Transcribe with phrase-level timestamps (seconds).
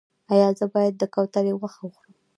[0.33, 2.15] ایا زه باید د کوترې غوښه وخورم؟